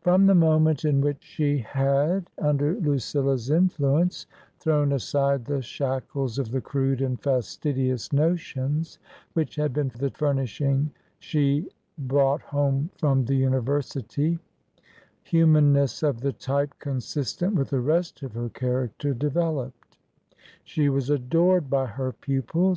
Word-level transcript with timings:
From 0.00 0.26
the 0.28 0.34
moment 0.36 0.84
in 0.84 1.00
which 1.00 1.24
she 1.24 1.58
had, 1.58 2.30
under 2.40 2.76
Lucilla's 2.76 3.50
in 3.50 3.68
fluence, 3.68 4.26
thrown 4.60 4.92
aside 4.92 5.44
the 5.44 5.60
shackles 5.60 6.38
of 6.38 6.52
the 6.52 6.60
crude 6.60 7.02
and 7.02 7.20
fastidious 7.20 8.12
notions 8.12 9.00
which 9.32 9.56
had 9.56 9.72
been 9.72 9.90
the 9.98 10.10
furnishing 10.10 10.92
she 11.18 11.68
brought 11.98 12.42
home 12.42 12.90
from 12.96 13.24
the 13.24 13.34
University, 13.34 14.38
humanness 15.24 16.04
of 16.04 16.20
the 16.20 16.32
type 16.32 16.72
consistent 16.78 17.56
with 17.56 17.70
the 17.70 17.80
rest 17.80 18.22
of 18.22 18.34
her 18.34 18.48
character 18.50 19.14
developed. 19.14 19.98
She 20.62 20.88
was 20.88 21.10
adored 21.10 21.68
by 21.68 21.86
her 21.86 22.12
pupils. 22.12 22.74